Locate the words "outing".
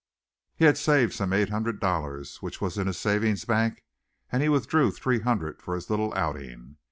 6.15-6.77